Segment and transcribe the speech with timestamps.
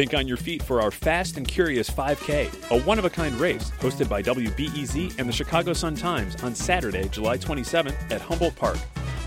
[0.00, 3.34] Think on your feet for our Fast and Curious 5K, a one of a kind
[3.34, 8.56] race hosted by WBEZ and the Chicago Sun Times on Saturday, July 27th at Humboldt
[8.56, 8.78] Park.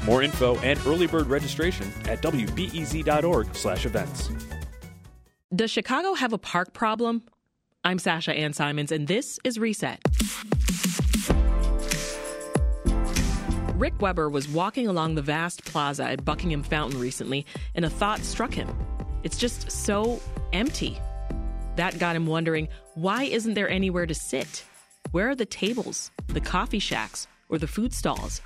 [0.04, 4.30] More info and early bird registration at wbez.org/events.
[5.56, 7.21] Does Chicago have a park problem?
[7.84, 10.00] I'm Sasha Ann Simons, and this is Reset.
[13.76, 17.46] Rick Weber was walking along the vast plaza at Buckingham Fountain recently,
[17.76, 18.76] and a thought struck him.
[19.24, 20.20] It's just so
[20.52, 21.00] empty.
[21.78, 24.66] That got him wondering why isn't there anywhere to sit?
[25.11, 28.42] Where are the tables, the coffee shacks, or the food stalls?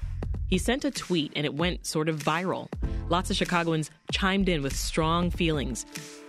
[0.48, 2.70] He sent a tweet and it went sort of viral.
[3.10, 5.86] Lots of Chicagoans chimed in with strong feelings,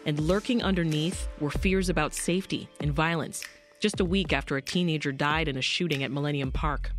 [0.07, 3.45] and lurking underneath were fears about safety and violence,
[3.81, 6.91] just a week after a teenager died in a shooting at Millennium Park.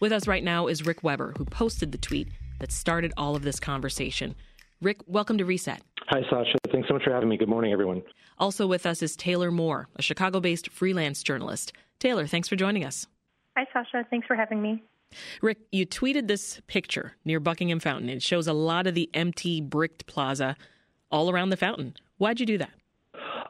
[0.00, 2.28] With us right now is Rick Weber, who posted the tweet
[2.58, 4.34] that started all of this conversation.
[4.82, 5.82] Rick, welcome to Reset.
[6.10, 6.58] Hi, Sasha.
[6.72, 7.36] Thanks so much for having me.
[7.36, 8.02] Good morning, everyone.
[8.36, 11.72] Also with us is Taylor Moore, a Chicago based freelance journalist.
[12.00, 13.06] Taylor, thanks for joining us.
[13.56, 14.04] Hi, Sasha.
[14.10, 14.82] Thanks for having me.
[15.40, 18.08] Rick, you tweeted this picture near Buckingham Fountain.
[18.08, 20.56] It shows a lot of the empty bricked plaza
[21.12, 21.94] all around the fountain.
[22.18, 22.72] Why'd you do that?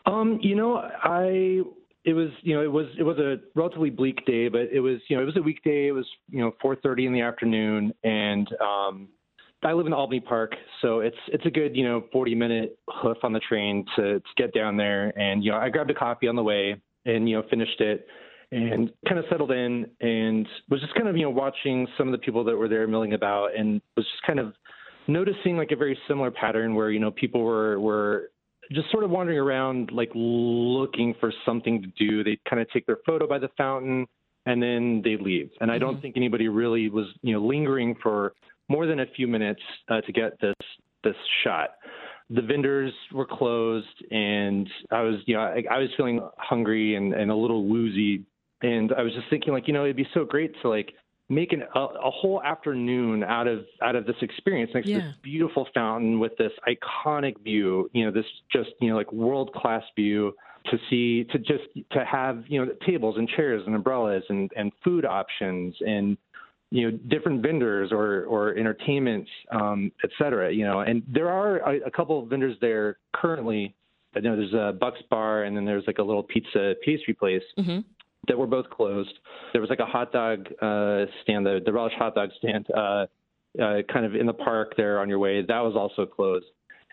[0.04, 1.62] Um, you know, I
[2.04, 5.00] it was you know it was it was a relatively bleak day, but it was
[5.08, 5.88] you know it was a weekday.
[5.88, 9.08] It was you know 4:30 in the afternoon, and um,
[9.62, 13.18] I live in Albany Park, so it's it's a good you know 40 minute hoof
[13.22, 15.08] on the train to, to get down there.
[15.18, 18.06] And you know I grabbed a coffee on the way and you know finished it
[18.52, 22.12] and kind of settled in and was just kind of you know watching some of
[22.12, 24.54] the people that were there milling about and was just kind of
[25.06, 28.30] noticing like a very similar pattern where you know people were were
[28.72, 32.24] just sort of wandering around like looking for something to do.
[32.24, 34.06] They kind of take their photo by the fountain
[34.46, 35.50] and then they leave.
[35.60, 36.02] And I don't mm-hmm.
[36.02, 38.32] think anybody really was you know lingering for
[38.70, 40.54] more than a few minutes uh, to get this
[41.04, 41.70] this shot.
[42.30, 47.12] The vendors were closed, and I was, you know, I, I was feeling hungry and,
[47.12, 48.24] and a little woozy,
[48.62, 50.92] and I was just thinking, like, you know, it'd be so great to like
[51.28, 54.98] make an, a, a whole afternoon out of out of this experience next yeah.
[54.98, 57.90] to this beautiful fountain with this iconic view.
[57.92, 60.32] You know, this just you know like world class view
[60.66, 64.70] to see to just to have you know tables and chairs and umbrellas and and
[64.84, 66.16] food options and
[66.70, 71.58] you know different vendors or or entertainment um, et cetera you know and there are
[71.58, 73.74] a, a couple of vendors there currently
[74.14, 77.42] I know there's a Bucks bar and then there's like a little pizza pastry place
[77.58, 77.80] mm-hmm.
[78.28, 79.12] that were both closed.
[79.52, 83.06] There was like a hot dog uh, stand, the, the relish hot dog stand, uh,
[83.60, 85.42] uh, kind of in the park there on your way.
[85.42, 86.46] That was also closed.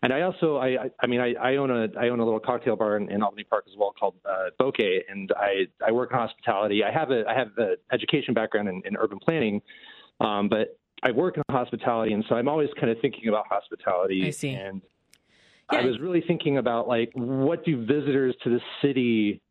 [0.03, 2.75] And I also, I, I mean, I, I own a, I own a little cocktail
[2.75, 6.17] bar in, in Albany Park as well called uh, Bokeh, and I, I work in
[6.17, 6.83] hospitality.
[6.83, 9.59] I have a, I have an education background in, in urban planning,
[10.19, 14.27] um, but I work in hospitality, and so I'm always kind of thinking about hospitality.
[14.27, 14.53] I see.
[14.53, 14.83] And
[15.71, 15.79] yeah.
[15.79, 19.41] I was really thinking about like, what do visitors to the city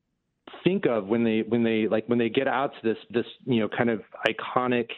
[0.62, 3.58] think of when they, when they, like, when they get out to this, this, you
[3.58, 4.90] know, kind of iconic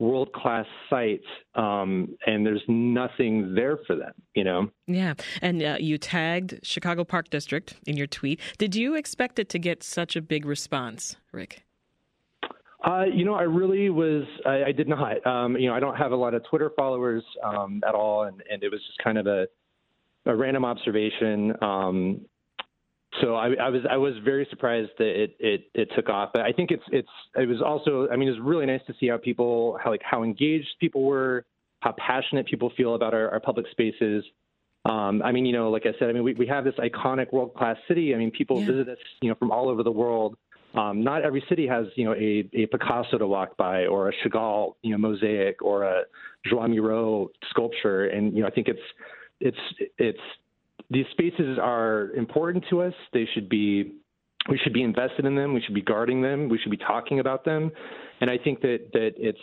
[0.00, 4.70] world class sites, um, and there's nothing there for them, you know?
[4.86, 5.14] Yeah.
[5.42, 8.40] And uh, you tagged Chicago Park District in your tweet.
[8.58, 11.64] Did you expect it to get such a big response, Rick?
[12.82, 14.24] Uh, you know, I really was.
[14.46, 15.24] I, I did not.
[15.26, 18.42] Um, you know, I don't have a lot of Twitter followers um, at all, and,
[18.50, 19.46] and it was just kind of a,
[20.24, 21.52] a random observation.
[21.60, 22.22] Um,
[23.20, 26.30] so I, I, was I was very surprised that it, it it took off.
[26.32, 28.94] But I think it's it's it was also I mean it was really nice to
[29.00, 31.44] see how people how like how engaged people were,
[31.80, 34.24] how passionate people feel about our, our public spaces.
[34.84, 37.32] Um, I mean you know like I said I mean we, we have this iconic
[37.32, 38.14] world class city.
[38.14, 38.66] I mean people yeah.
[38.66, 40.36] visit us you know from all over the world.
[40.72, 44.12] Um, not every city has you know a, a Picasso to walk by or a
[44.24, 46.02] Chagall you know mosaic or a
[46.48, 48.78] Joan Miro sculpture, and you know I think it's
[49.40, 49.58] it's
[49.98, 50.20] it's
[50.90, 52.94] these spaces are important to us.
[53.12, 53.92] They should be
[54.48, 55.54] we should be invested in them.
[55.54, 56.48] We should be guarding them.
[56.48, 57.70] We should be talking about them.
[58.20, 59.38] And I think that that it's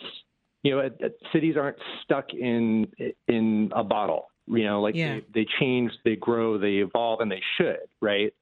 [0.62, 0.88] you know
[1.32, 2.86] cities aren't stuck in
[3.26, 4.26] in a bottle.
[4.46, 5.18] You know, like yeah.
[5.34, 7.80] they, they change, they grow, they evolve, and they should.
[8.00, 8.32] Right.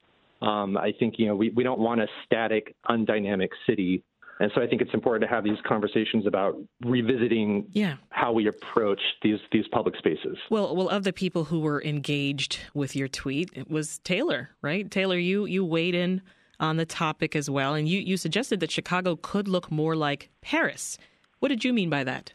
[0.41, 4.03] Um, I think you know we, we don't want a static, undynamic city.
[4.39, 6.55] And so I think it's important to have these conversations about
[6.85, 7.95] revisiting yeah.
[8.09, 10.37] how we approach these these public spaces.
[10.49, 14.89] Well, well, of the people who were engaged with your tweet, it was Taylor, right?
[14.89, 16.21] Taylor, you you weighed in
[16.59, 20.29] on the topic as well, and you you suggested that Chicago could look more like
[20.41, 20.97] Paris.
[21.39, 22.33] What did you mean by that?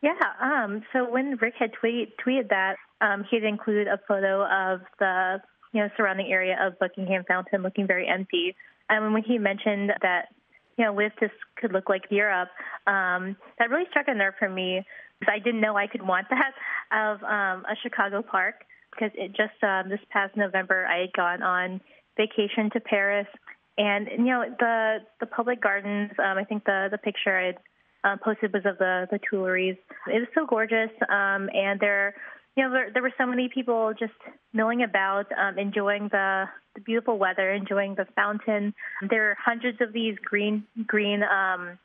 [0.00, 0.12] Yeah.
[0.40, 4.80] Um, so when Rick had tweet, tweeted that, um, he had included a photo of
[5.00, 5.40] the
[5.72, 8.54] you know surrounding area of Buckingham Fountain looking very empty.
[8.88, 10.28] And when he mentioned that
[10.78, 12.48] you know, if this could look like Europe,
[12.86, 14.82] um, that really struck a nerve for me
[15.18, 16.52] because I didn't know I could want that
[16.92, 18.54] of um, a Chicago park.
[18.92, 21.80] because it just um, this past November I had gone on
[22.16, 23.26] vacation to Paris,
[23.76, 26.12] and you know the the public gardens.
[26.18, 27.58] Um, I think the the picture I had
[28.04, 29.76] uh, posted was of the the Tuileries.
[30.06, 32.14] It was so gorgeous, um, and there
[32.58, 34.18] you know, there, there were so many people just
[34.52, 38.74] milling about, um, enjoying the, the beautiful weather, enjoying the fountain.
[39.08, 41.78] There are hundreds of these green green um,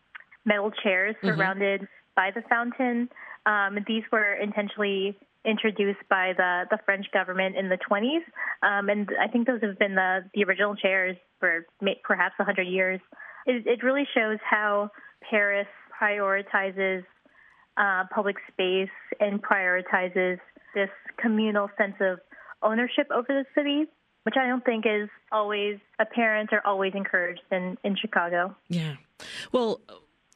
[0.45, 1.37] metal chairs mm-hmm.
[1.37, 3.07] surrounded by the fountain.
[3.45, 5.15] Um, these were intentionally
[5.45, 8.23] introduced by the, the French government in the 20s,
[8.67, 11.67] um, and I think those have been the, the original chairs for
[12.03, 12.99] perhaps 100 years.
[13.45, 14.89] It, it really shows how
[15.29, 15.67] Paris
[16.01, 17.03] prioritizes
[17.77, 18.89] uh, public space
[19.19, 20.39] and prioritizes
[20.73, 22.19] this communal sense of
[22.61, 23.85] ownership over the city,
[24.23, 28.55] which I don't think is always apparent or always encouraged in, in Chicago.
[28.69, 28.95] Yeah.
[29.51, 29.81] Well,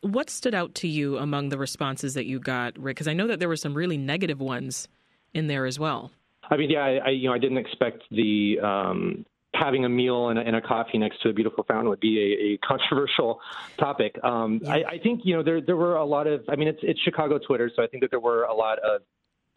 [0.01, 2.97] what stood out to you among the responses that you got, Rick?
[2.97, 4.87] Because I know that there were some really negative ones
[5.33, 6.11] in there as well.
[6.49, 10.29] I mean, yeah, I, I you know I didn't expect the um, having a meal
[10.29, 13.39] and a, and a, coffee next to a beautiful fountain would be a, a controversial
[13.77, 14.17] topic.
[14.23, 14.73] Um, yeah.
[14.73, 16.43] I, I, think you know there there were a lot of.
[16.49, 19.01] I mean, it's it's Chicago Twitter, so I think that there were a lot of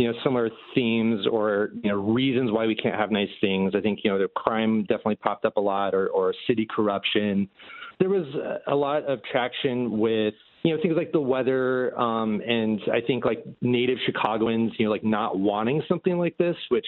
[0.00, 3.74] you know similar themes or you know reasons why we can't have nice things.
[3.74, 7.50] I think you know the crime definitely popped up a lot, or, or city corruption.
[7.98, 8.24] There was
[8.66, 10.32] a lot of traction with
[10.62, 14.90] you know things like the weather, um, and I think like native Chicagoans, you know,
[14.90, 16.86] like not wanting something like this, which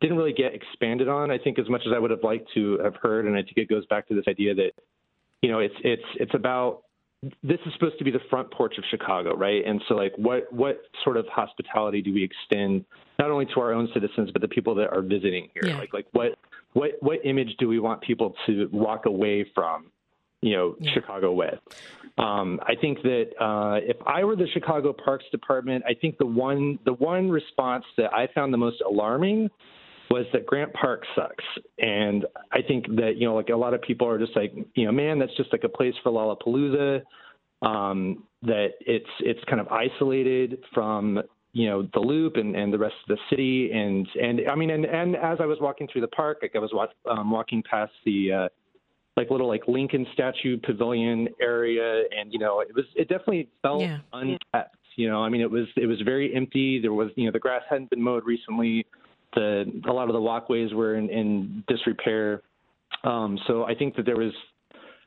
[0.00, 1.30] didn't really get expanded on.
[1.30, 3.58] I think as much as I would have liked to have heard, and I think
[3.58, 4.70] it goes back to this idea that
[5.42, 6.83] you know it's it's it's about
[7.42, 9.64] this is supposed to be the front porch of Chicago, right?
[9.64, 12.84] And so, like, what what sort of hospitality do we extend
[13.18, 15.70] not only to our own citizens but the people that are visiting here?
[15.70, 15.78] Yeah.
[15.78, 16.38] Like, like what
[16.72, 19.86] what what image do we want people to walk away from,
[20.40, 20.92] you know, yeah.
[20.92, 21.58] Chicago with?
[22.18, 26.26] Um, I think that uh, if I were the Chicago Parks Department, I think the
[26.26, 29.50] one the one response that I found the most alarming
[30.14, 31.44] was that Grant Park sucks.
[31.80, 34.84] And I think that, you know, like a lot of people are just like, you
[34.86, 37.02] know, man, that's just like a place for Lollapalooza.
[37.62, 41.20] Um, that it's it's kind of isolated from
[41.52, 44.68] you know the loop and, and the rest of the city and and I mean
[44.68, 47.62] and and as I was walking through the park like I was walk, um, walking
[47.62, 48.48] past the uh,
[49.16, 53.80] like little like Lincoln statue pavilion area and you know it was it definitely felt
[53.80, 54.00] yeah.
[54.12, 57.32] unkept you know I mean it was it was very empty there was you know
[57.32, 58.84] the grass hadn't been mowed recently
[59.34, 62.42] the a lot of the walkways were in, in disrepair.
[63.02, 64.32] Um, so I think that there was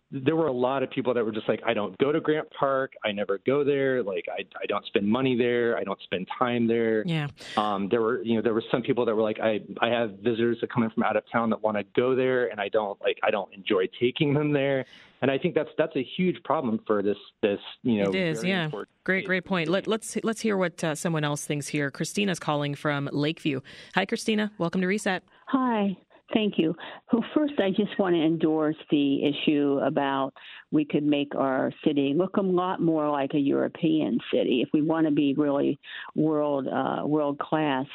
[0.10, 2.48] there were a lot of people that were just like, I don't go to Grant
[2.58, 2.94] Park.
[3.04, 4.02] I never go there.
[4.02, 5.78] Like, I, I don't spend money there.
[5.78, 7.04] I don't spend time there.
[7.06, 7.28] Yeah.
[7.58, 10.12] Um, there were, you know, there were some people that were like, I, I have
[10.22, 12.70] visitors that come in from out of town that want to go there, and I
[12.70, 14.86] don't like, I don't enjoy taking them there.
[15.22, 18.10] And I think that's that's a huge problem for this this you know.
[18.10, 18.70] It is, yeah.
[19.04, 19.68] Great, great point.
[19.68, 21.90] Let, let's let's hear what uh, someone else thinks here.
[21.90, 23.62] Christina's calling from Lakeview.
[23.96, 24.52] Hi, Christina.
[24.60, 25.24] Welcome to Reset.
[25.48, 25.98] Hi.
[26.34, 26.76] Thank you.
[27.12, 30.34] Well, first, I just want to endorse the issue about
[30.72, 34.82] we could make our city look a lot more like a European city if we
[34.82, 35.80] want to be really
[36.16, 37.86] world uh, world class.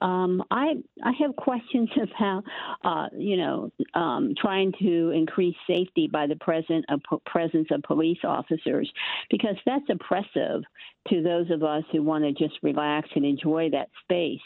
[0.00, 2.44] Um, I I have questions about
[2.84, 8.18] uh, you know um, trying to increase safety by the present uh, presence of police
[8.24, 8.90] officers
[9.30, 10.62] because that's oppressive
[11.08, 14.40] to those of us who want to just relax and enjoy that space.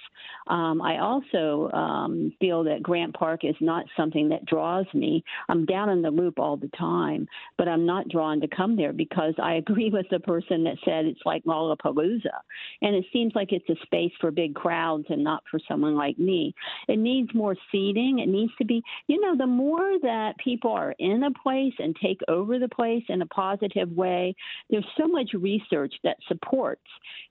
[0.46, 5.24] Um, I also um, feel that Grant Park is not something that draws me.
[5.48, 7.26] I'm down in the loop all the time,
[7.58, 11.06] but I'm not drawn to come there because I agree with the person that said
[11.06, 12.38] it's like Lollapalooza,
[12.82, 16.18] and it seems like it's a space for big crowds and not for someone like
[16.18, 16.54] me.
[16.88, 18.20] It needs more seating.
[18.20, 21.96] It needs to be, you know, the more that people are in a place and
[22.02, 24.34] take over the place in a positive way,
[24.70, 26.82] there's so much research that supports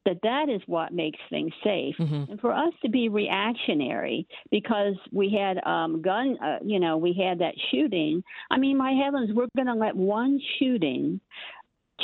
[0.05, 1.96] that that is what makes things safe.
[2.00, 2.32] Mm-hmm.
[2.32, 7.13] And for us to be reactionary because we had um, gun, uh, you know, we
[7.13, 8.24] had that shooting.
[8.51, 11.20] I mean, my heavens, we're going to let one shooting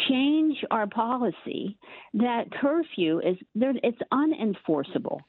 [0.07, 1.77] change our policy
[2.13, 5.19] that curfew is there it's unenforceable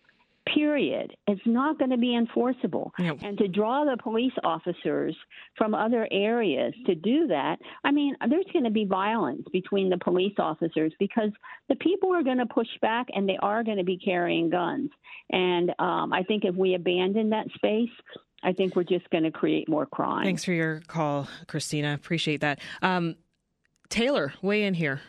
[0.54, 1.14] period.
[1.26, 2.92] It's not going to be enforceable.
[2.98, 3.18] Yep.
[3.22, 5.16] And to draw the police officers
[5.56, 9.98] from other areas to do that, I mean, there's going to be violence between the
[9.98, 11.30] police officers because
[11.68, 14.90] the people are going to push back and they are going to be carrying guns.
[15.30, 17.90] And um, I think if we abandon that space,
[18.42, 20.24] I think we're just going to create more crime.
[20.24, 21.94] Thanks for your call, Christina.
[21.94, 22.60] Appreciate that.
[22.82, 23.16] Um,
[23.88, 25.00] Taylor, weigh in here.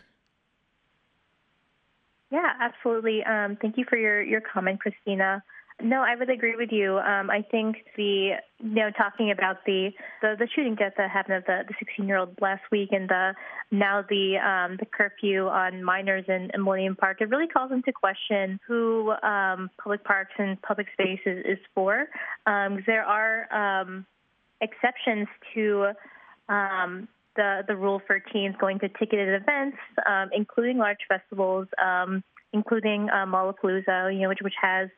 [2.32, 3.24] Yeah, absolutely.
[3.24, 5.44] Um, thank you for your, your comment, Christina.
[5.84, 7.00] No, I would agree with you.
[7.00, 9.90] Um, I think the you know talking about the
[10.22, 13.10] the, the shooting death that happened of the the 16 year old last week and
[13.10, 13.34] the
[13.72, 17.92] now the um, the curfew on minors in, in Millennium Park it really calls into
[17.92, 22.06] question who um, public parks and public spaces is for.
[22.46, 24.06] Um, there are um,
[24.62, 25.94] exceptions to
[26.48, 29.78] um, the the rule for teens going to ticketed events,
[30.10, 32.24] um, including large festivals, um,
[32.54, 34.90] including uh, Lollapalooza, you know, which which has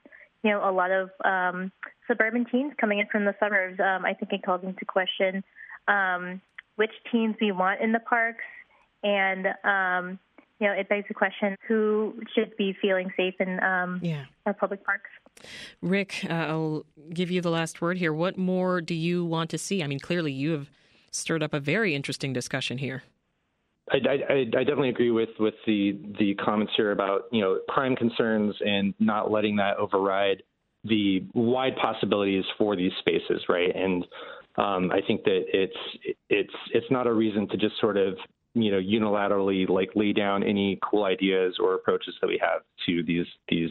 [0.43, 1.71] you know a lot of um,
[2.07, 3.79] suburban teens coming in from the suburbs.
[3.79, 5.43] Um, I think it calls into question
[5.87, 6.41] um,
[6.75, 8.43] which teens we want in the parks,
[9.03, 10.19] and um,
[10.59, 14.25] you know, it begs the question who should be feeling safe in um, yeah.
[14.45, 15.09] our public parks.
[15.81, 18.13] Rick, uh, I'll give you the last word here.
[18.13, 19.83] What more do you want to see?
[19.83, 20.69] I mean, clearly you have
[21.13, 23.03] stirred up a very interesting discussion here.
[23.91, 27.95] I, I, I, definitely agree with, with the the comments here about you know crime
[27.95, 30.41] concerns and not letting that override
[30.85, 33.73] the wide possibilities for these spaces, right?
[33.75, 34.05] And
[34.55, 38.15] um, I think that it's it's it's not a reason to just sort of
[38.53, 43.03] you know unilaterally like lay down any cool ideas or approaches that we have to
[43.03, 43.69] these these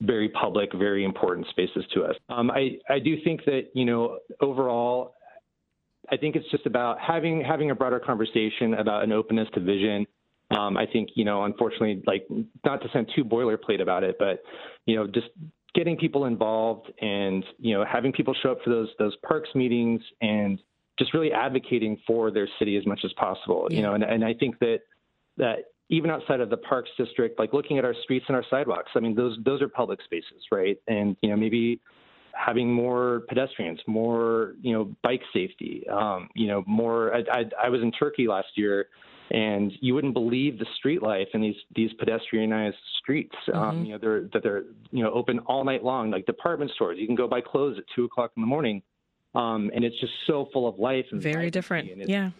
[0.00, 2.16] very public, very important spaces to us.
[2.28, 5.14] Um, I I do think that you know overall
[6.10, 10.06] I think it's just about having having a broader conversation about an openness to vision.
[10.50, 12.26] Um, I think you know, unfortunately, like
[12.64, 14.42] not to sound too boilerplate about it, but
[14.86, 15.28] you know, just
[15.74, 20.00] getting people involved and you know having people show up for those those parks meetings
[20.20, 20.58] and
[20.98, 23.68] just really advocating for their city as much as possible.
[23.70, 23.76] Yeah.
[23.76, 24.80] You know, and, and I think that
[25.36, 28.90] that even outside of the parks district, like looking at our streets and our sidewalks,
[28.94, 30.78] I mean, those those are public spaces, right?
[30.88, 31.80] And you know, maybe
[32.44, 37.14] having more pedestrians, more you know bike safety, um, you know more.
[37.14, 38.86] I, I, I was in Turkey last year,
[39.30, 43.34] and you wouldn't believe the street life in these these pedestrianized streets.
[43.52, 43.68] Um, mm-hmm.
[43.68, 46.98] Um, you know they're that they're you know open all night long, like department stores.
[46.98, 48.82] You can go buy clothes at two o'clock in the morning,
[49.34, 51.06] um, and it's just so full of life.
[51.10, 52.08] And Very different.
[52.08, 52.30] yeah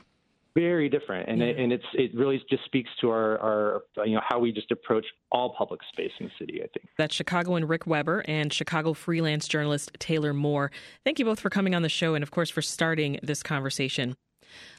[0.54, 1.47] very different, and yeah.
[1.47, 4.71] it, and it's it really just speaks to our our you know how we just
[4.71, 6.62] approach all public space in the city.
[6.62, 10.71] I think that's Chicagoan Rick Weber and Chicago freelance journalist Taylor Moore.
[11.04, 14.16] Thank you both for coming on the show and of course for starting this conversation.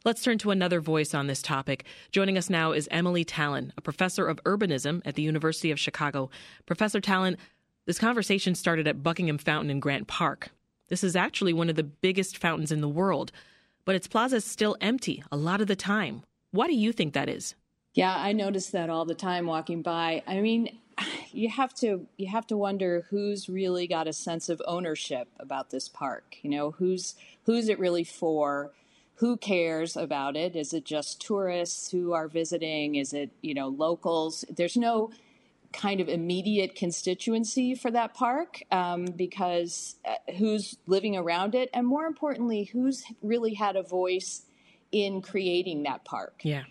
[0.03, 1.85] Let's turn to another voice on this topic.
[2.11, 6.29] Joining us now is Emily Talen, a professor of urbanism at the University of Chicago.
[6.65, 7.37] Professor Talen,
[7.85, 10.49] this conversation started at Buckingham Fountain in Grant Park.
[10.89, 13.31] This is actually one of the biggest fountains in the world
[13.85, 16.23] but its plaza is still empty a lot of the time.
[16.51, 17.55] Why do you think that is?
[17.93, 20.23] Yeah, I notice that all the time walking by.
[20.25, 20.77] I mean,
[21.31, 25.69] you have to you have to wonder who's really got a sense of ownership about
[25.69, 26.37] this park.
[26.41, 28.71] You know, who's who's it really for?
[29.15, 30.55] Who cares about it?
[30.55, 32.95] Is it just tourists who are visiting?
[32.95, 34.43] Is it, you know, locals?
[34.49, 35.11] There's no
[35.73, 41.87] kind of immediate constituency for that park um, because uh, who's living around it, and
[41.87, 44.43] more importantly, who's really had a voice
[44.91, 46.41] in creating that park.
[46.43, 46.63] Yeah,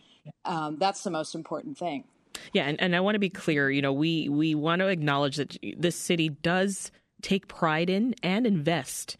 [0.45, 2.05] um, that's the most important thing.
[2.53, 3.71] Yeah, and, and I want to be clear.
[3.71, 6.91] You know, we we want to acknowledge that this city does
[7.23, 9.17] take pride in and invest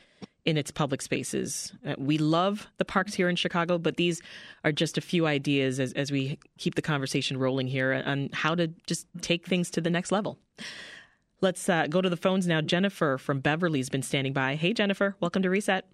[0.51, 1.73] in its public spaces.
[1.87, 4.21] Uh, we love the parks here in Chicago, but these
[4.65, 8.55] are just a few ideas as, as we keep the conversation rolling here on how
[8.57, 10.39] to just take things to the next level.
[11.41, 12.61] Let's uh, go to the phones now.
[12.61, 14.57] Jennifer from Beverly's been standing by.
[14.57, 15.87] Hey, Jennifer, welcome to Reset.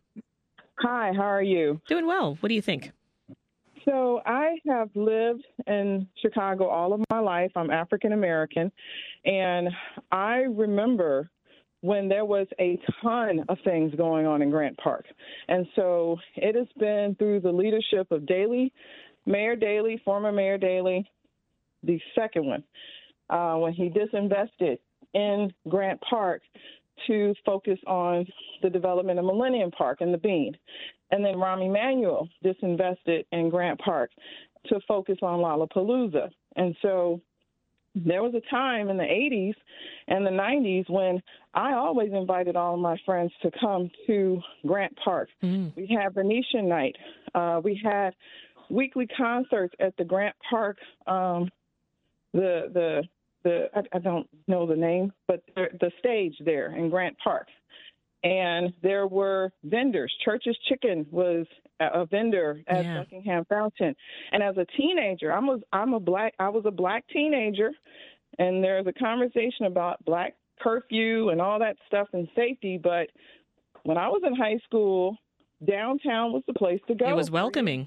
[0.81, 1.81] Hi, how are you?
[1.87, 2.37] Doing well.
[2.41, 2.93] What do you think?
[3.85, 7.53] So, I have lived in Chicago all of my life.
[7.55, 8.73] I'm African American,
[9.25, 9.69] and
[10.11, 11.31] I remember
[11.87, 15.05] when there was a ton of things going on in Grant Park.
[15.47, 18.73] And so it has been through the leadership of Daley,
[19.25, 21.09] Mayor Daley, former Mayor Daley,
[21.85, 22.65] the second one,
[23.31, 24.79] uh, when he disinvested
[25.15, 26.43] in Grant Park
[27.07, 28.27] to focus on
[28.65, 30.57] the development of Millennium Park and the Bean.
[31.13, 34.11] And then Rahm Emanuel disinvested in Grant Park
[34.67, 36.31] to focus on Lollapalooza.
[36.57, 37.21] And so
[38.05, 39.55] there was a time in the 80s
[40.09, 41.23] and the 90s when
[41.55, 45.29] I always invited all of my friends to come to Grant Park.
[45.43, 45.75] Mm.
[45.75, 46.97] We had Venetian night.
[47.35, 48.15] Uh, we had
[48.69, 50.77] weekly concerts at the Grant Park.
[51.07, 51.51] Um,
[52.33, 53.03] the the
[53.45, 57.49] the I, I don't know the name, but the, the stage there in Grant Park
[58.27, 60.13] and there were vendors.
[60.25, 61.47] Church's Chicken was
[61.79, 62.99] a vendor at yeah.
[62.99, 63.95] Buckingham Fountain.
[64.33, 67.71] And as a teenager, I'm a I'm a black I was a black teenager,
[68.39, 72.81] and there's a conversation about black curfew and all that stuff and safety.
[72.83, 73.11] But
[73.85, 75.17] when I was in high school,
[75.65, 77.09] downtown was the place to go.
[77.09, 77.87] It was welcoming.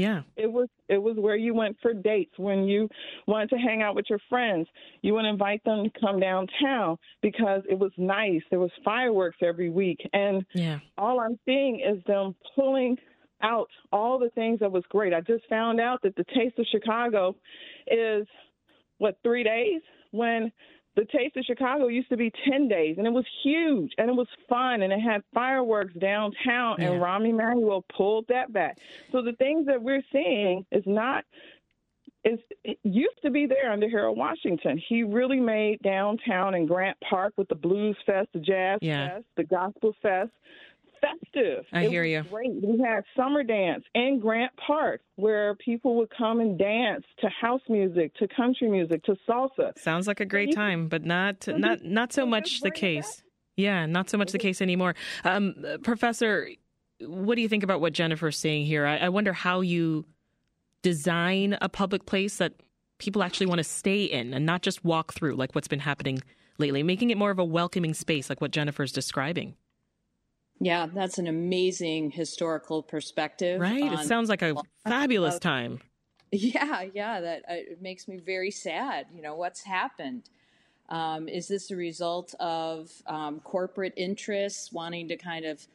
[0.00, 0.22] Yeah.
[0.36, 2.88] It was it was where you went for dates when you
[3.26, 4.66] wanted to hang out with your friends.
[5.02, 8.40] You would invite them to come downtown because it was nice.
[8.48, 10.78] There was fireworks every week and yeah.
[10.96, 12.96] all I'm seeing is them pulling
[13.42, 15.12] out all the things that was great.
[15.12, 17.36] I just found out that the Taste of Chicago
[17.86, 18.26] is
[18.96, 20.50] what 3 days when
[20.96, 24.14] the Taste of Chicago used to be 10 days, and it was huge, and it
[24.14, 26.90] was fun, and it had fireworks downtown, yeah.
[26.90, 28.78] and Rahm Emanuel pulled that back.
[29.12, 31.24] So the things that we're seeing is not
[32.22, 34.80] is it used to be there under Harold Washington.
[34.88, 39.08] He really made downtown and Grant Park with the Blues Fest, the Jazz yeah.
[39.08, 40.30] Fest, the Gospel Fest
[41.00, 41.64] festive.
[41.72, 42.22] I it hear you.
[42.30, 42.52] Great.
[42.62, 47.62] We had summer dance in Grant Park where people would come and dance to house
[47.68, 49.78] music, to country music, to salsa.
[49.78, 53.22] Sounds like a great time, but not not not so much the case.
[53.56, 54.94] Yeah, not so much the case anymore.
[55.24, 56.48] Um, Professor,
[57.00, 58.86] what do you think about what Jennifer's saying here?
[58.86, 60.06] I, I wonder how you
[60.82, 62.54] design a public place that
[62.98, 66.22] people actually want to stay in and not just walk through, like what's been happening
[66.58, 69.56] lately, making it more of a welcoming space, like what Jennifer's describing.
[70.60, 73.60] Yeah, that's an amazing historical perspective.
[73.60, 73.92] Right?
[73.92, 75.80] It sounds like a fabulous of, time.
[76.32, 79.06] Yeah, yeah, that uh, it makes me very sad.
[79.12, 80.30] You know, what's happened?
[80.88, 85.66] Um, is this a result of um, corporate interests wanting to kind of,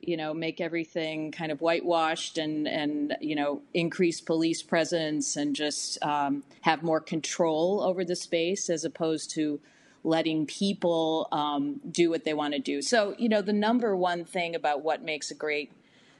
[0.00, 5.56] you know, make everything kind of whitewashed and and you know increase police presence and
[5.56, 9.58] just um, have more control over the space as opposed to
[10.04, 12.82] letting people um, do what they want to do.
[12.82, 15.72] So, you know, the number one thing about what makes a great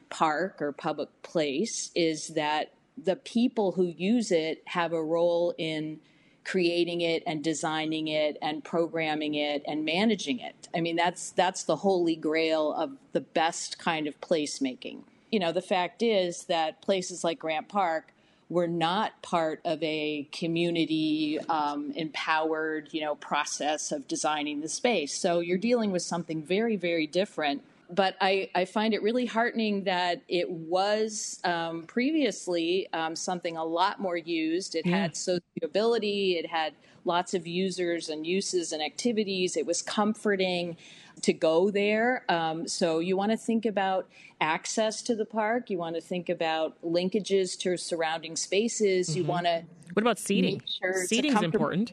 [0.09, 6.00] park or public place is that the people who use it have a role in
[6.45, 10.69] creating it and designing it and programming it and managing it.
[10.75, 15.00] I mean, that's that's the holy grail of the best kind of placemaking.
[15.33, 18.13] You know, the fact is that places like Grant Park
[18.48, 25.14] were not part of a community um, empowered, you know, process of designing the space.
[25.14, 27.62] So you're dealing with something very, very different.
[27.90, 33.64] But I, I find it really heartening that it was um, previously um, something a
[33.64, 34.74] lot more used.
[34.74, 35.02] It yeah.
[35.02, 36.72] had sociability, it had
[37.04, 39.56] lots of users and uses and activities.
[39.56, 40.76] It was comforting
[41.23, 42.25] to go there.
[42.28, 44.08] Um, so you want to think about
[44.40, 45.70] access to the park.
[45.70, 49.11] You want to think about linkages to surrounding spaces.
[49.11, 49.18] Mm-hmm.
[49.18, 49.64] You want to.
[49.92, 50.62] What about seating?
[50.66, 51.92] Sure seating is important.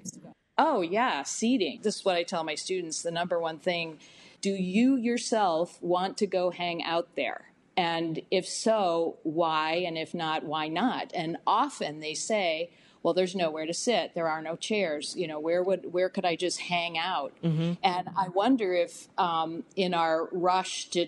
[0.58, 1.80] Oh yeah, seating.
[1.82, 3.04] This is what I tell my students.
[3.04, 4.00] The number one thing:
[4.42, 7.52] Do you yourself want to go hang out there?
[7.78, 9.84] And if so, why?
[9.88, 11.12] And if not, why not?
[11.16, 12.70] And often they say,
[13.04, 14.14] well there's nowhere to sit.
[14.14, 15.16] There are no chairs.
[15.16, 17.34] You know where would where could i just hang out?
[17.44, 17.74] Mm-hmm.
[17.84, 21.08] and i wonder if um, in our rush to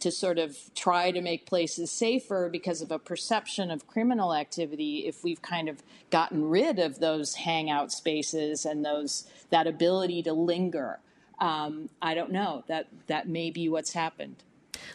[0.00, 5.06] to sort of try to make places safer because of a perception of criminal activity
[5.06, 10.32] if we've kind of gotten rid of those hangout spaces and those that ability to
[10.32, 10.98] linger.
[11.38, 12.64] Um, i don't know.
[12.68, 14.36] That that may be what's happened.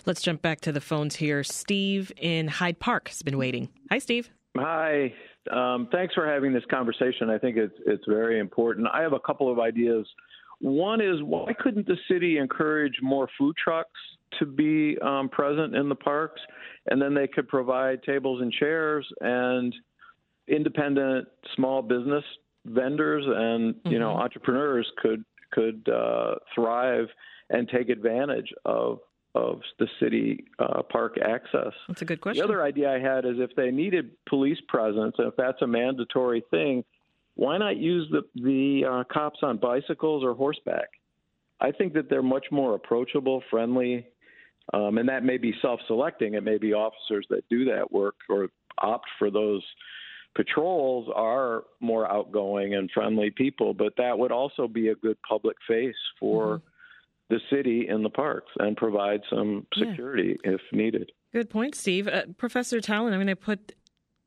[0.06, 1.44] Let's jump back to the phones here.
[1.44, 3.70] Steve in hyde park has been waiting.
[3.92, 4.30] Hi steve.
[4.58, 5.14] Hi
[5.52, 7.30] um, thanks for having this conversation.
[7.30, 8.88] I think it's it's very important.
[8.92, 10.08] I have a couple of ideas.
[10.60, 14.00] One is why couldn't the city encourage more food trucks
[14.40, 16.42] to be um, present in the parks,
[16.90, 19.74] and then they could provide tables and chairs and
[20.48, 22.24] independent small business
[22.66, 24.00] vendors and you mm-hmm.
[24.00, 27.08] know entrepreneurs could could uh, thrive
[27.50, 29.00] and take advantage of
[29.36, 31.74] of the city uh, park access.
[31.88, 32.40] That's a good question.
[32.40, 35.68] The other idea I had is if they needed police presence, and if that's a
[35.68, 36.84] mandatory thing,
[37.36, 40.88] why not use the the uh, cops on bicycles or horseback?
[41.60, 44.08] I think that they're much more approachable, friendly,
[44.74, 46.34] um, and that may be self-selecting.
[46.34, 48.48] It may be officers that do that work or
[48.82, 49.64] opt for those
[50.36, 55.58] patrols are more outgoing and friendly people, but that would also be a good public
[55.68, 56.58] face for.
[56.58, 56.68] Mm-hmm
[57.30, 60.52] the city in the parks and provide some security yeah.
[60.52, 61.12] if needed.
[61.34, 62.08] Good point, Steve.
[62.08, 63.74] Uh, Professor Talen, I'm going to put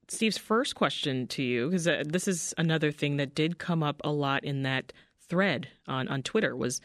[0.09, 4.01] Steve's first question to you because uh, this is another thing that did come up
[4.05, 4.93] a lot in that
[5.29, 6.81] thread on, on Twitter was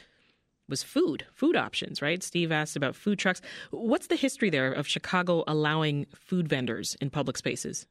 [0.70, 2.24] was food, food options, right?
[2.24, 3.42] Steve asked about food trucks.
[3.72, 7.86] What's the history there of Chicago allowing food vendors in public spaces?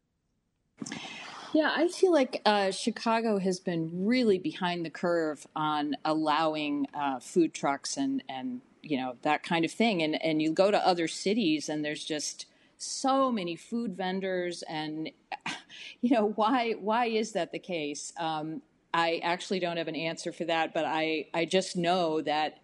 [1.53, 7.21] Yeah, I feel like uh, Chicago has been really behind the curve on allowing uh,
[7.21, 10.03] food trucks and and you know that kind of thing.
[10.03, 12.47] And and you go to other cities and there's just
[12.79, 15.11] so many food vendors and
[16.01, 18.13] you know why why is that the case?
[18.19, 18.63] Um,
[18.95, 22.59] I actually don't have an answer for that, but I I just know that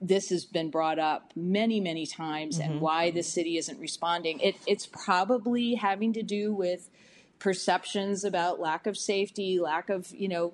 [0.00, 2.70] this has been brought up many, many times, mm-hmm.
[2.70, 4.40] and why the city isn't responding.
[4.40, 6.90] It, it's probably having to do with
[7.38, 10.52] perceptions about lack of safety, lack of you know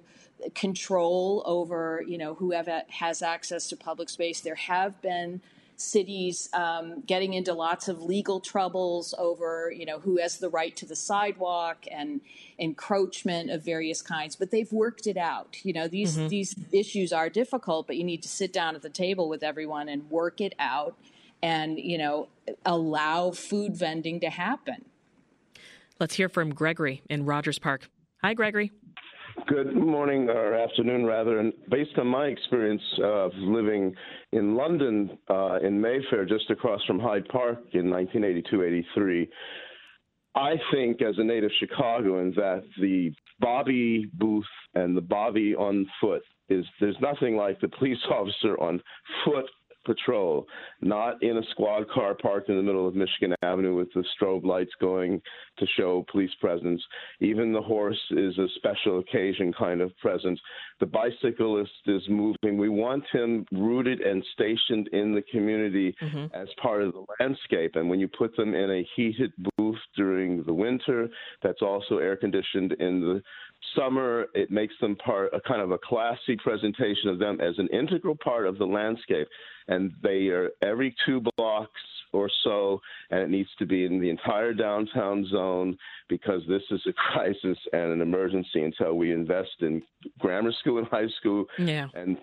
[0.54, 2.52] control over you know who
[2.88, 4.40] has access to public space.
[4.40, 5.40] There have been
[5.82, 10.76] cities um, getting into lots of legal troubles over you know who has the right
[10.76, 12.20] to the sidewalk and
[12.58, 16.28] encroachment of various kinds but they've worked it out you know these mm-hmm.
[16.28, 19.88] these issues are difficult but you need to sit down at the table with everyone
[19.88, 20.94] and work it out
[21.42, 22.28] and you know
[22.64, 24.84] allow food vending to happen
[26.00, 27.88] let's hear from gregory in rogers park
[28.22, 28.70] hi gregory
[29.48, 31.38] Good morning or afternoon, rather.
[31.38, 33.94] And based on my experience of living
[34.32, 39.30] in London uh, in Mayfair, just across from Hyde Park in 1982 83,
[40.34, 46.22] I think, as a native Chicagoan, that the Bobby booth and the Bobby on foot
[46.48, 48.80] is there's nothing like the police officer on
[49.24, 49.46] foot
[49.84, 50.46] patrol,
[50.80, 54.44] not in a squad car parked in the middle of Michigan Avenue with the strobe
[54.44, 55.20] lights going
[55.58, 56.82] to show police presence.
[57.20, 60.40] Even the horse is a special occasion kind of presence.
[60.80, 62.58] The bicyclist is moving.
[62.58, 66.34] We want him rooted and stationed in the community mm-hmm.
[66.34, 67.76] as part of the landscape.
[67.76, 71.08] And when you put them in a heated booth during the winter,
[71.42, 73.22] that's also air conditioned in the
[73.76, 77.68] summer, it makes them part a kind of a classy presentation of them as an
[77.68, 79.28] integral part of the landscape.
[79.68, 81.80] And they are every two blocks
[82.12, 82.80] or so,
[83.10, 85.76] and it needs to be in the entire downtown zone
[86.08, 89.82] because this is a crisis and an emergency until we invest in
[90.18, 91.86] grammar school and high school yeah.
[91.94, 92.18] and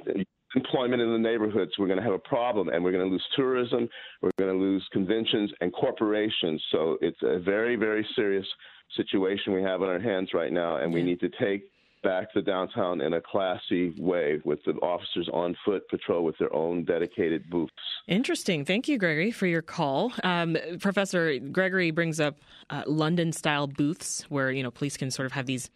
[0.55, 3.25] employment in the neighborhoods, we're going to have a problem, and we're going to lose
[3.35, 3.88] tourism,
[4.21, 6.63] we're going to lose conventions and corporations.
[6.71, 8.47] So it's a very, very serious
[8.95, 11.69] situation we have on our hands right now, and we need to take
[12.02, 16.54] back the downtown in a classy way with the officers on foot patrol with their
[16.54, 17.73] own dedicated booths.
[18.08, 18.65] Interesting.
[18.65, 20.13] Thank you, Gregory, for your call.
[20.23, 22.38] Um, Professor Gregory brings up
[22.69, 25.69] uh, London style booths where, you know, police can sort of have these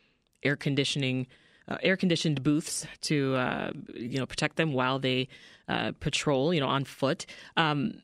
[0.43, 1.27] air conditioning.
[1.65, 5.29] Uh, air conditioned booths to uh, you know protect them while they
[5.69, 7.25] uh, patrol you know on foot.
[7.55, 8.01] Um,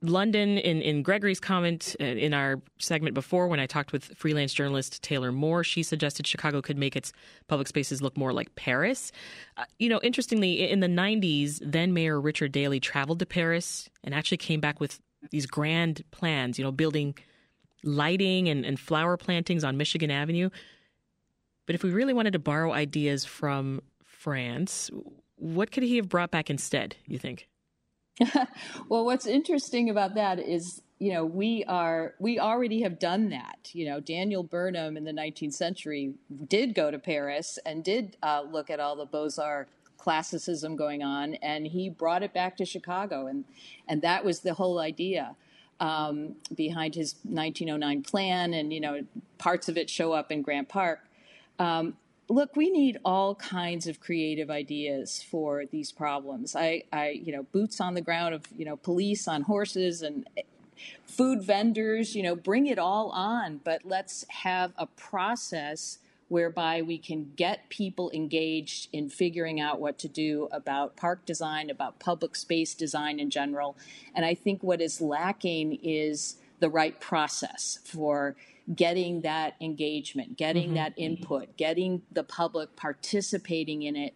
[0.00, 4.52] London, in, in Gregory's comment uh, in our segment before, when I talked with freelance
[4.52, 7.12] journalist Taylor Moore, she suggested Chicago could make its
[7.48, 9.10] public spaces look more like Paris.
[9.56, 14.14] Uh, you know, interestingly, in the 90s, then Mayor Richard Daley traveled to Paris and
[14.14, 17.16] actually came back with these grand plans, you know, building
[17.82, 20.50] lighting and, and flower plantings on Michigan Avenue.
[21.66, 24.90] But if we really wanted to borrow ideas from France,
[25.36, 27.48] what could he have brought back instead, you think?
[28.88, 33.70] well, what's interesting about that is, you know, we are we already have done that.
[33.72, 36.14] You know, Daniel Burnham in the 19th century
[36.48, 41.02] did go to Paris and did uh, look at all the Beaux Arts classicism going
[41.02, 43.44] on, and he brought it back to Chicago, and
[43.86, 45.36] and that was the whole idea.
[45.80, 49.04] Um, behind his 1909 plan, and you know
[49.36, 51.00] parts of it show up in Grant Park.
[51.60, 51.96] Um,
[52.28, 56.54] look, we need all kinds of creative ideas for these problems.
[56.54, 60.28] I, I, you know, boots on the ground of, you know, police on horses and
[60.36, 60.42] eh,
[61.06, 66.98] food vendors, you know, bring it all on, but let's have a process whereby we
[66.98, 72.36] can get people engaged in figuring out what to do about park design, about public
[72.36, 73.76] space design in general.
[74.14, 78.36] And I think what is lacking is the right process for
[78.74, 80.74] getting that engagement, getting mm-hmm.
[80.74, 84.14] that input, getting the public participating in it.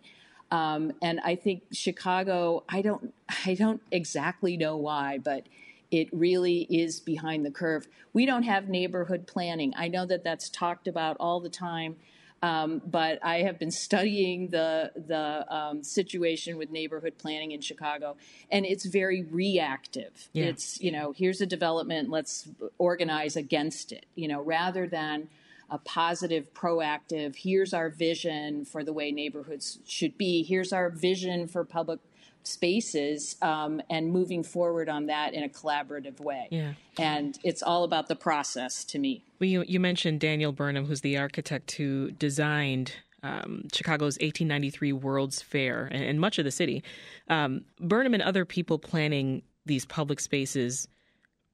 [0.51, 3.15] Um, and I think Chicago, I don't,
[3.47, 5.47] I don't exactly know why, but
[5.91, 7.89] it really is behind the curve.
[8.13, 9.73] We don't have neighborhood planning.
[9.77, 11.97] I know that that's talked about all the time.
[12.43, 18.17] Um, but I have been studying the the um, situation with neighborhood planning in Chicago,
[18.51, 20.29] and it's very reactive.
[20.33, 20.47] Yeah.
[20.47, 24.07] It's you know here's a development, let's organize against it.
[24.17, 25.29] You know rather than
[25.71, 27.35] a positive, proactive.
[27.37, 30.43] Here's our vision for the way neighborhoods should be.
[30.43, 31.99] Here's our vision for public
[32.45, 36.49] spaces um, and moving forward on that in a collaborative way.
[36.51, 36.73] Yeah.
[36.99, 39.25] And it's all about the process to me.
[39.41, 45.41] Well, you, you mentioned Daniel Burnham, who's the architect who designed um, Chicago's 1893 World's
[45.41, 46.83] Fair and, and much of the city.
[47.29, 50.89] Um, Burnham and other people planning these public spaces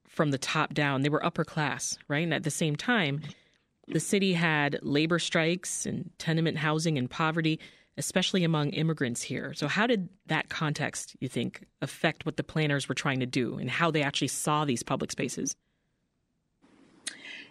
[0.07, 2.23] from the top down, they were upper class, right?
[2.23, 3.21] And at the same time,
[3.87, 7.59] the city had labor strikes and tenement housing and poverty
[7.99, 9.53] especially among immigrants here.
[9.53, 13.59] So, how did that context, you think, affect what the planners were trying to do
[13.59, 15.55] and how they actually saw these public spaces?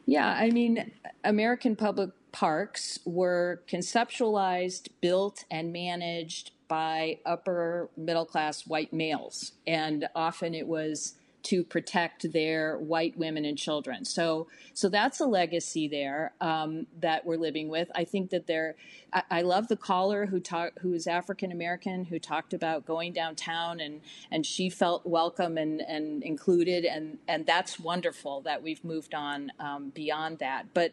[0.06, 0.90] Yeah, I mean,
[1.22, 9.52] American public parks were conceptualized, built, and managed by upper middle class white males.
[9.66, 11.14] And often it was
[11.48, 14.04] to protect their white women and children.
[14.04, 17.90] So, so that's a legacy there um, that we're living with.
[17.94, 18.76] I think that there,
[19.14, 23.14] I, I love the caller who talked, who is African American, who talked about going
[23.14, 28.84] downtown and and she felt welcome and and included, and and that's wonderful that we've
[28.84, 30.74] moved on um, beyond that.
[30.74, 30.92] But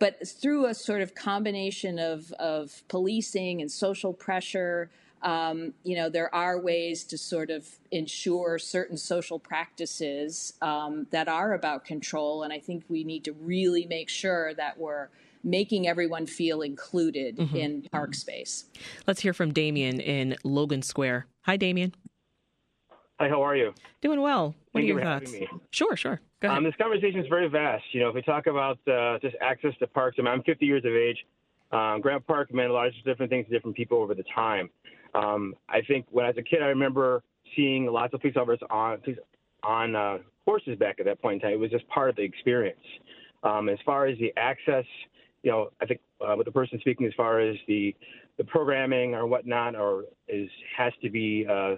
[0.00, 4.90] but through a sort of combination of of policing and social pressure
[5.22, 11.28] um, you know, there are ways to sort of ensure certain social practices um, that
[11.28, 12.42] are about control.
[12.42, 15.08] And I think we need to really make sure that we're
[15.42, 17.56] making everyone feel included mm-hmm.
[17.56, 18.66] in park space.
[19.06, 21.26] Let's hear from Damien in Logan Square.
[21.42, 21.94] Hi, Damien.
[23.20, 23.74] Hi, how are you?
[24.00, 24.54] Doing well.
[24.72, 25.34] What Thank are your thoughts?
[25.70, 26.20] Sure, sure.
[26.40, 26.58] Go ahead.
[26.58, 27.82] Um, this conversation is very vast.
[27.92, 30.64] You know, if we talk about uh, just access to parks, I mean, I'm 50
[30.64, 31.18] years of age.
[31.72, 34.70] Um, Grant Park meant a lot of different things to different people over the time.
[35.14, 37.22] Um, I think when as a kid, I remember
[37.56, 39.00] seeing lots of police officers on
[39.62, 41.52] on uh, horses back at that point in time.
[41.52, 42.78] It was just part of the experience.
[43.42, 44.84] Um, as far as the access,
[45.42, 47.94] you know, I think uh, with the person speaking, as far as the
[48.36, 51.74] the programming or whatnot, or is has to be uh,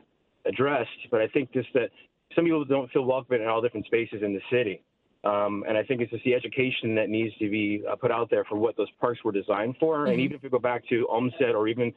[0.47, 0.91] addressed.
[1.11, 1.91] But I think just that
[2.35, 4.83] some people don't feel welcome in all different spaces in the city.
[5.23, 8.31] Um, and I think it's just the education that needs to be uh, put out
[8.31, 9.99] there for what those parks were designed for.
[9.99, 10.13] Mm-hmm.
[10.13, 11.93] And even if we go back to Olmsted or even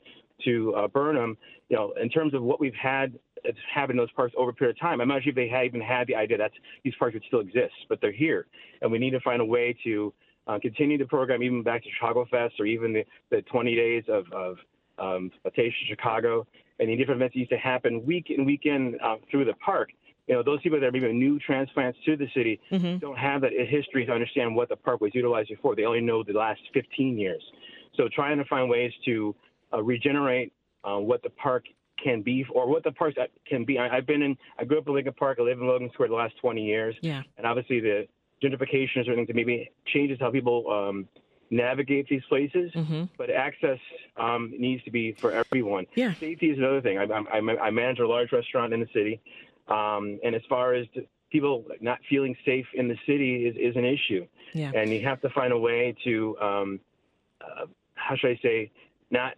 [0.46, 1.38] to uh, Burnham,
[1.70, 3.18] you know, in terms of what we've had
[3.74, 5.82] having those parks over a period of time, I'm not sure if they had even
[5.82, 6.52] had the idea that
[6.84, 8.48] these parks would still exist, but they're here,
[8.82, 10.14] and we need to find a way to
[10.48, 14.04] uh, continue the program even back to Chicago Fest or even the, the 20 days
[14.08, 14.58] of, of
[15.00, 16.46] um, Taste Chicago
[16.80, 19.54] and the different events that used to happen week in week in uh, through the
[19.54, 19.90] park
[20.28, 22.98] you know, those people that are maybe new transplants to the city mm-hmm.
[22.98, 25.76] don't have that history to understand what the park was utilized for.
[25.76, 27.44] They only know the last 15 years.
[27.96, 29.36] So trying to find ways to
[29.82, 31.66] regenerate uh, what the park
[32.04, 33.80] can be or what the parks can be.
[33.80, 35.38] I, have been in, I grew up in Lincoln Park.
[35.40, 36.96] I live in Logan Square the last 20 years.
[37.02, 37.24] Yeah.
[37.38, 38.08] And obviously the
[38.44, 41.08] gentrification is something that maybe changes how people um,
[41.50, 43.04] navigate these places, mm-hmm.
[43.18, 43.80] but access
[44.18, 45.86] um, needs to be for everyone.
[45.96, 46.14] Yeah.
[46.16, 46.98] Safety is another thing.
[46.98, 49.22] I, I, I manage a large restaurant in the city.
[49.68, 50.88] Um, and as far as
[51.32, 54.28] people not feeling safe in the city is, is an issue.
[54.54, 54.72] Yeah.
[54.76, 56.80] And you have to find a way to, um,
[57.40, 58.72] uh, how should I say,
[59.10, 59.36] not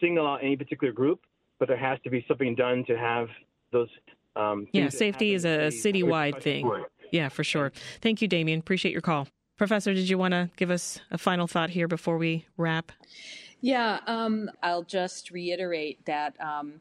[0.00, 1.20] single out any particular group,
[1.58, 3.28] but there has to be something done to have
[3.72, 3.88] those.
[4.36, 6.70] Um, yeah, safety is a citywide thing.
[7.10, 7.72] Yeah, for sure.
[8.00, 8.60] Thank you, Damien.
[8.60, 9.28] Appreciate your call.
[9.56, 12.92] Professor, did you want to give us a final thought here before we wrap?
[13.60, 16.74] Yeah, um, I'll just reiterate that um,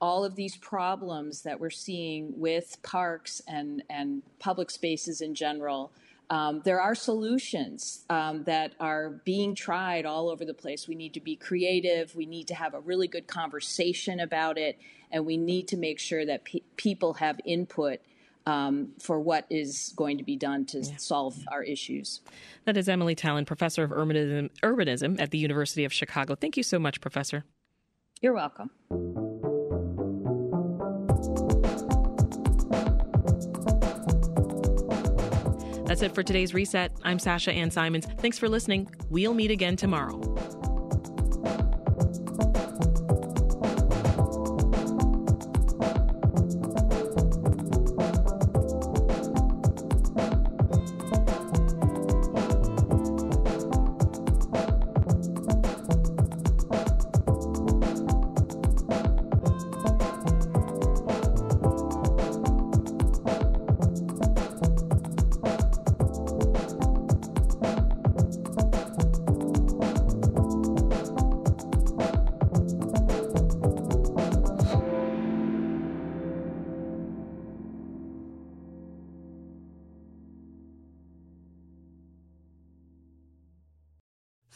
[0.00, 5.92] all of these problems that we're seeing with parks and, and public spaces in general.
[6.30, 10.86] Um, there are solutions um, that are being tried all over the place.
[10.86, 12.14] We need to be creative.
[12.14, 14.78] We need to have a really good conversation about it.
[15.10, 17.98] And we need to make sure that pe- people have input
[18.46, 20.96] um, for what is going to be done to yeah.
[20.98, 22.20] solve our issues.
[22.64, 26.36] That is Emily Talen, professor of urbanism, urbanism at the University of Chicago.
[26.36, 27.44] Thank you so much, Professor.
[28.22, 28.70] You're welcome.
[36.00, 36.92] That's it for today's reset.
[37.02, 38.06] I'm Sasha Ann Simons.
[38.06, 38.90] Thanks for listening.
[39.10, 40.18] We'll meet again tomorrow.